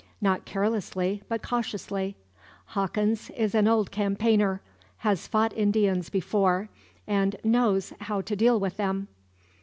Not 0.19 0.45
carelessly, 0.45 1.21
but 1.29 1.43
cautiously. 1.43 2.15
Hawkins 2.65 3.29
is 3.37 3.53
an 3.53 3.67
old 3.67 3.91
campaigner, 3.91 4.59
has 5.05 5.27
fought 5.27 5.55
Indians 5.55 6.09
before, 6.09 6.69
and 7.05 7.35
knows 7.43 7.93
how 7.99 8.21
to 8.21 8.35
deal 8.35 8.59
with 8.59 8.77
them. 8.77 9.09